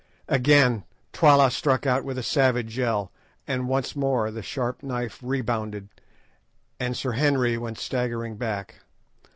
Again 0.27 0.83
Twala 1.13 1.51
struck 1.51 1.85
out 1.85 2.03
with 2.03 2.17
a 2.17 2.23
savage 2.23 2.75
yell, 2.75 3.11
and 3.47 3.71
again 3.71 4.33
the 4.33 4.41
sharp 4.43 4.81
knife 4.81 5.19
rebounded, 5.21 5.89
and 6.79 6.97
Sir 6.97 7.11
Henry 7.11 7.55
went 7.55 7.77
staggering 7.77 8.35
back. 8.35 8.77